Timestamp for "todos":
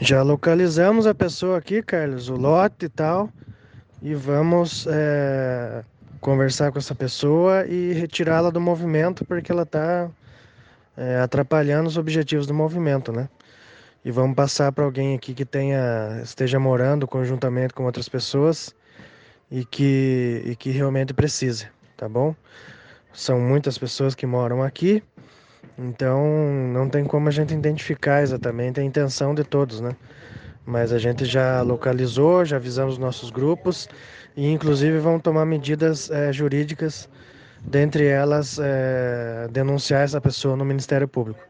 29.44-29.80